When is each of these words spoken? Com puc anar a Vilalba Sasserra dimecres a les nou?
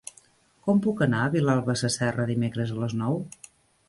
Com 0.67 0.79
puc 0.85 1.03
anar 1.05 1.19
a 1.25 1.31
Vilalba 1.35 1.75
Sasserra 1.81 2.25
dimecres 2.31 2.73
a 2.77 2.79
les 2.85 2.97
nou? 3.03 3.21